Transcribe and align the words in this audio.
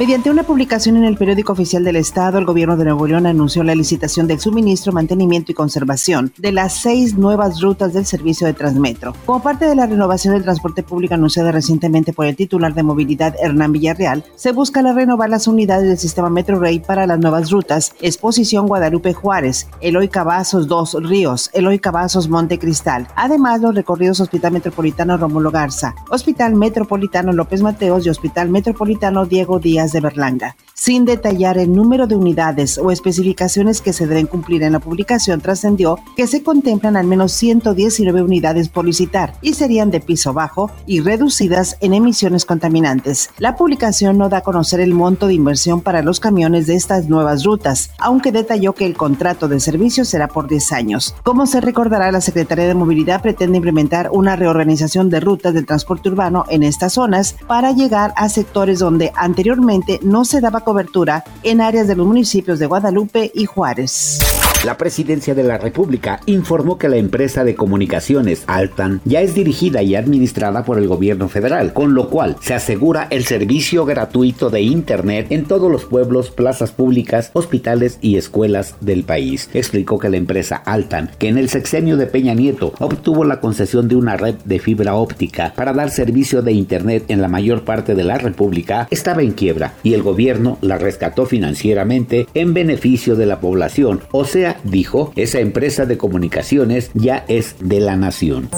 Mediante 0.00 0.30
una 0.30 0.44
publicación 0.44 0.96
en 0.96 1.04
el 1.04 1.18
periódico 1.18 1.52
oficial 1.52 1.84
del 1.84 1.96
Estado, 1.96 2.38
el 2.38 2.46
gobierno 2.46 2.74
de 2.78 2.84
Nuevo 2.84 3.06
León 3.06 3.26
anunció 3.26 3.62
la 3.62 3.74
licitación 3.74 4.26
del 4.26 4.40
suministro, 4.40 4.94
mantenimiento 4.94 5.52
y 5.52 5.54
conservación 5.54 6.32
de 6.38 6.52
las 6.52 6.80
seis 6.80 7.18
nuevas 7.18 7.60
rutas 7.60 7.92
del 7.92 8.06
servicio 8.06 8.46
de 8.46 8.54
Transmetro. 8.54 9.12
Como 9.26 9.42
parte 9.42 9.66
de 9.66 9.74
la 9.74 9.84
renovación 9.84 10.32
del 10.32 10.42
transporte 10.42 10.82
público 10.82 11.12
anunciada 11.12 11.52
recientemente 11.52 12.14
por 12.14 12.24
el 12.24 12.34
titular 12.34 12.72
de 12.72 12.82
movilidad 12.82 13.36
Hernán 13.42 13.72
Villarreal, 13.72 14.24
se 14.36 14.52
busca 14.52 14.80
la 14.80 14.94
renovar 14.94 15.28
las 15.28 15.46
unidades 15.46 15.86
del 15.86 15.98
sistema 15.98 16.30
Metro 16.30 16.58
Rey 16.58 16.80
para 16.80 17.06
las 17.06 17.18
nuevas 17.18 17.50
rutas 17.50 17.92
Exposición 18.00 18.68
Guadalupe 18.68 19.12
Juárez, 19.12 19.68
Eloy 19.82 20.08
Cavazos 20.08 20.66
Dos 20.66 20.96
Ríos, 20.98 21.50
Eloy 21.52 21.78
Cavazos 21.78 22.26
Monte 22.26 22.58
Cristal. 22.58 23.06
Además, 23.16 23.60
los 23.60 23.74
recorridos 23.74 24.20
Hospital 24.20 24.52
Metropolitano 24.52 25.18
Rómulo 25.18 25.50
Garza, 25.50 25.94
Hospital 26.08 26.54
Metropolitano 26.54 27.32
López 27.32 27.60
Mateos 27.60 28.06
y 28.06 28.08
Hospital 28.08 28.48
Metropolitano 28.48 29.26
Diego 29.26 29.58
Díaz 29.58 29.89
de 29.92 30.00
Berlanga 30.00 30.56
sin 30.80 31.04
detallar 31.04 31.58
el 31.58 31.74
número 31.74 32.06
de 32.06 32.16
unidades 32.16 32.78
o 32.78 32.90
especificaciones 32.90 33.82
que 33.82 33.92
se 33.92 34.06
deben 34.06 34.26
cumplir 34.26 34.62
en 34.62 34.72
la 34.72 34.78
publicación, 34.78 35.42
trascendió 35.42 35.98
que 36.16 36.26
se 36.26 36.42
contemplan 36.42 36.96
al 36.96 37.06
menos 37.06 37.32
119 37.32 38.22
unidades 38.22 38.70
por 38.70 38.86
licitar 38.86 39.34
y 39.42 39.52
serían 39.52 39.90
de 39.90 40.00
piso 40.00 40.32
bajo 40.32 40.70
y 40.86 41.00
reducidas 41.00 41.76
en 41.82 41.92
emisiones 41.92 42.46
contaminantes. 42.46 43.28
La 43.36 43.56
publicación 43.56 44.16
no 44.16 44.30
da 44.30 44.38
a 44.38 44.42
conocer 44.42 44.80
el 44.80 44.94
monto 44.94 45.26
de 45.26 45.34
inversión 45.34 45.82
para 45.82 46.00
los 46.00 46.18
camiones 46.18 46.66
de 46.66 46.76
estas 46.76 47.10
nuevas 47.10 47.44
rutas, 47.44 47.90
aunque 47.98 48.32
detalló 48.32 48.72
que 48.72 48.86
el 48.86 48.96
contrato 48.96 49.48
de 49.48 49.60
servicio 49.60 50.06
será 50.06 50.28
por 50.28 50.48
10 50.48 50.72
años. 50.72 51.14
Como 51.22 51.46
se 51.46 51.60
recordará, 51.60 52.10
la 52.10 52.22
Secretaría 52.22 52.66
de 52.66 52.74
Movilidad 52.74 53.20
pretende 53.20 53.58
implementar 53.58 54.08
una 54.12 54.34
reorganización 54.34 55.10
de 55.10 55.20
rutas 55.20 55.52
del 55.52 55.66
transporte 55.66 56.08
urbano 56.08 56.46
en 56.48 56.62
estas 56.62 56.94
zonas 56.94 57.36
para 57.46 57.72
llegar 57.72 58.14
a 58.16 58.30
sectores 58.30 58.78
donde 58.78 59.12
anteriormente 59.14 59.79
no 60.02 60.24
se 60.24 60.40
daba 60.40 60.60
cobertura 60.60 61.24
en 61.42 61.60
áreas 61.60 61.88
de 61.88 61.96
los 61.96 62.06
municipios 62.06 62.58
de 62.58 62.66
Guadalupe 62.66 63.30
y 63.34 63.46
Juárez. 63.46 64.18
La 64.62 64.76
presidencia 64.76 65.34
de 65.34 65.42
la 65.42 65.56
República 65.56 66.20
informó 66.26 66.76
que 66.76 66.90
la 66.90 66.98
empresa 66.98 67.44
de 67.44 67.54
comunicaciones 67.54 68.44
Altan 68.46 69.00
ya 69.06 69.22
es 69.22 69.34
dirigida 69.34 69.82
y 69.82 69.94
administrada 69.94 70.66
por 70.66 70.76
el 70.76 70.86
gobierno 70.86 71.30
federal, 71.30 71.72
con 71.72 71.94
lo 71.94 72.10
cual 72.10 72.36
se 72.42 72.52
asegura 72.52 73.06
el 73.08 73.24
servicio 73.24 73.86
gratuito 73.86 74.50
de 74.50 74.60
Internet 74.60 75.28
en 75.30 75.46
todos 75.46 75.72
los 75.72 75.86
pueblos, 75.86 76.30
plazas 76.30 76.72
públicas, 76.72 77.30
hospitales 77.32 77.96
y 78.02 78.18
escuelas 78.18 78.74
del 78.82 79.04
país. 79.04 79.48
Explicó 79.54 79.98
que 79.98 80.10
la 80.10 80.18
empresa 80.18 80.56
Altan, 80.56 81.10
que 81.18 81.28
en 81.28 81.38
el 81.38 81.48
sexenio 81.48 81.96
de 81.96 82.06
Peña 82.06 82.34
Nieto 82.34 82.74
obtuvo 82.80 83.24
la 83.24 83.40
concesión 83.40 83.88
de 83.88 83.96
una 83.96 84.18
red 84.18 84.34
de 84.44 84.58
fibra 84.58 84.94
óptica 84.94 85.54
para 85.56 85.72
dar 85.72 85.88
servicio 85.88 86.42
de 86.42 86.52
Internet 86.52 87.04
en 87.08 87.22
la 87.22 87.28
mayor 87.28 87.64
parte 87.64 87.94
de 87.94 88.04
la 88.04 88.18
República, 88.18 88.88
estaba 88.90 89.22
en 89.22 89.32
quiebra 89.32 89.72
y 89.82 89.94
el 89.94 90.02
gobierno 90.02 90.58
la 90.60 90.76
rescató 90.76 91.24
financieramente 91.24 92.26
en 92.34 92.52
beneficio 92.52 93.16
de 93.16 93.24
la 93.24 93.40
población, 93.40 94.02
o 94.12 94.26
sea, 94.26 94.49
dijo, 94.64 95.12
esa 95.16 95.40
empresa 95.40 95.86
de 95.86 95.98
comunicaciones 95.98 96.90
ya 96.94 97.24
es 97.28 97.56
de 97.60 97.80
la 97.80 97.96
nación. 97.96 98.48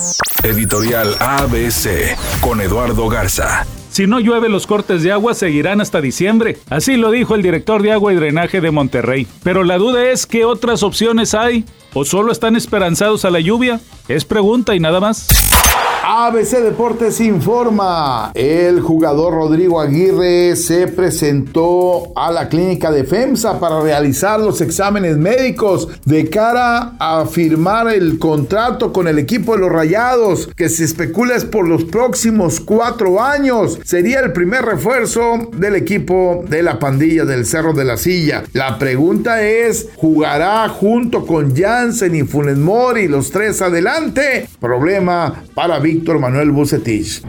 Editorial 0.43 1.15
ABC 1.21 2.17
con 2.41 2.61
Eduardo 2.61 3.09
Garza. 3.09 3.67
Si 3.91 4.07
no 4.07 4.21
llueve, 4.21 4.49
los 4.49 4.67
cortes 4.67 5.03
de 5.03 5.13
agua 5.13 5.35
seguirán 5.35 5.83
hasta 5.83 6.01
diciembre. 6.01 6.57
Así 6.71 6.97
lo 6.97 7.11
dijo 7.11 7.35
el 7.35 7.43
director 7.43 7.83
de 7.83 7.93
agua 7.93 8.13
y 8.13 8.17
drenaje 8.17 8.63
de 8.63 8.71
Monterrey. 8.71 9.27
Pero 9.43 9.65
la 9.65 9.77
duda 9.77 10.11
es 10.11 10.27
qué 10.27 10.47
otras 10.47 10.83
opciones 10.83 11.35
hay. 11.35 11.67
¿O 11.95 12.05
solo 12.05 12.33
están 12.33 12.57
esperanzados 12.57 13.25
a 13.25 13.31
la 13.31 13.41
lluvia? 13.41 13.81
Es 14.09 14.25
pregunta 14.25 14.75
y 14.75 14.81
nada 14.81 15.01
más. 15.01 15.29
ABC 16.05 16.59
Deportes 16.59 17.21
informa, 17.21 18.33
el 18.35 18.81
jugador 18.81 19.35
Rodrigo 19.35 19.81
Aguirre 19.81 20.57
se 20.57 20.89
presentó 20.89 22.13
a 22.17 22.33
la 22.33 22.49
clínica 22.49 22.91
de 22.91 23.05
FEMSA 23.05 23.61
para 23.61 23.81
realizar 23.81 24.41
los 24.41 24.61
exámenes 24.61 25.17
médicos 25.17 25.89
de 26.05 26.29
cara 26.29 26.95
a 26.99 27.25
firmar 27.25 27.89
el 27.89 28.19
contrato 28.19 28.93
con 28.93 29.07
el 29.07 29.19
equipo 29.19 29.55
de 29.55 29.61
los 29.61 29.71
Rayados, 29.71 30.49
que 30.57 30.69
se 30.69 30.85
especula 30.85 31.37
es 31.37 31.45
por 31.45 31.69
los 31.69 31.85
próximos 31.85 32.59
cuatro 32.59 33.23
años. 33.23 33.79
Sería 33.85 34.21
el 34.21 34.33
primer 34.33 34.65
refuerzo 34.65 35.51
del 35.57 35.77
equipo 35.77 36.45
de 36.49 36.65
la 36.65 36.81
pandilla 36.81 37.25
del 37.25 37.47
Cerro 37.47 37.75
de 37.75 37.85
la 37.85 37.97
Silla. 37.97 38.43
La 38.53 38.77
pregunta 38.77 39.41
es, 39.43 39.89
¿jugará 39.97 40.69
junto 40.69 41.25
con 41.25 41.55
Y 41.85 43.09
los 43.09 43.33
tres 43.33 43.61
adelante? 43.61 44.49
Problema 44.61 45.43
para 45.53 45.81
Víctor 45.81 46.21
Manuel 46.21 46.53
Bucetich. 46.53 47.25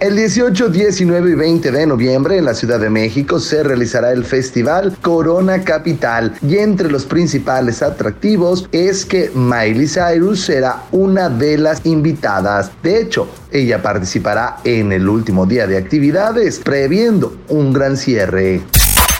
El 0.00 0.16
18, 0.16 0.70
19 0.70 1.30
y 1.30 1.34
20 1.34 1.70
de 1.70 1.86
noviembre 1.86 2.38
en 2.38 2.46
la 2.46 2.54
Ciudad 2.54 2.80
de 2.80 2.88
México 2.88 3.38
se 3.38 3.62
realizará 3.62 4.10
el 4.12 4.24
festival 4.24 4.96
Corona 5.02 5.62
Capital 5.62 6.32
y 6.40 6.56
entre 6.56 6.90
los 6.90 7.04
principales 7.04 7.82
atractivos 7.82 8.66
es 8.72 9.04
que 9.04 9.30
Miley 9.34 9.86
Cyrus 9.86 10.40
será 10.40 10.84
una 10.90 11.28
de 11.28 11.58
las 11.58 11.84
invitadas. 11.84 12.70
De 12.82 12.98
hecho, 12.98 13.28
ella 13.50 13.82
participará 13.82 14.56
en 14.64 14.90
el 14.92 15.06
último 15.06 15.44
día 15.44 15.66
de 15.66 15.76
actividades, 15.76 16.60
previendo 16.60 17.36
un 17.48 17.74
gran 17.74 17.98
cierre. 17.98 18.62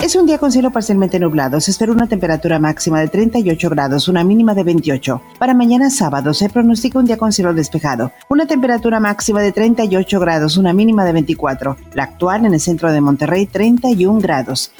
Es 0.03 0.17
un 0.17 0.25
día 0.25 0.37
con 0.37 0.51
cielo 0.51 0.69
parcialmente 0.69 1.17
nublado. 1.17 1.61
Se 1.61 1.71
espera 1.71 1.93
una 1.93 2.07
temperatura 2.07 2.59
máxima 2.59 2.99
de 2.99 3.07
38 3.07 3.69
grados, 3.69 4.09
una 4.09 4.25
mínima 4.25 4.53
de 4.53 4.65
28. 4.65 5.21
Para 5.39 5.53
mañana 5.53 5.89
sábado 5.89 6.33
se 6.33 6.49
pronostica 6.49 6.99
un 6.99 7.05
día 7.05 7.15
con 7.15 7.31
cielo 7.31 7.53
despejado. 7.53 8.11
Una 8.27 8.45
temperatura 8.45 8.99
máxima 8.99 9.39
de 9.39 9.53
38 9.53 10.19
grados, 10.19 10.57
una 10.57 10.73
mínima 10.73 11.05
de 11.05 11.13
24. 11.13 11.77
La 11.93 12.03
actual 12.03 12.45
en 12.45 12.53
el 12.53 12.59
centro 12.59 12.91
de 12.91 12.99
Monterrey, 12.99 13.45
31 13.45 14.19
grados. 14.19 14.73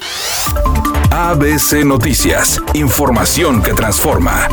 ABC 1.10 1.86
Noticias. 1.86 2.60
Información 2.74 3.62
que 3.62 3.72
transforma. 3.72 4.46